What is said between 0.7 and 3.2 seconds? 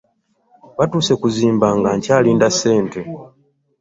Butuuse kuziba nga nkyalinda ssente.